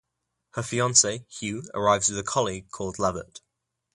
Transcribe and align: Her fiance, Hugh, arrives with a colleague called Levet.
Her 0.53 0.63
fiance, 0.63 1.27
Hugh, 1.29 1.69
arrives 1.75 2.09
with 2.09 2.17
a 2.17 2.23
colleague 2.23 2.71
called 2.71 2.97
Levet. 2.97 3.41